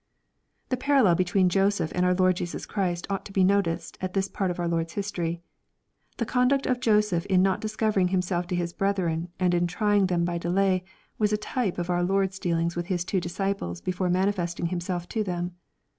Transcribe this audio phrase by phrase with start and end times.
[0.69, 4.27] The parallel between Joseph and our Lord Jesus Christ ought to be noticed at this
[4.27, 5.43] part of our Lord's history.
[6.17, 10.07] The conduct of Jo seph in not discovering himself to his brethren, and in trying
[10.07, 10.83] them by delay,
[11.19, 15.07] was a type of our Lord's dealings with His two disci ples before manifesting Himself
[15.09, 15.53] to them.